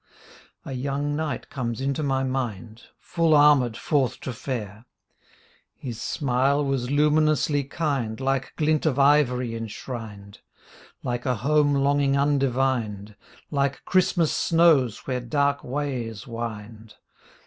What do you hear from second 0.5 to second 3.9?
A young knight comes into my mind Full armored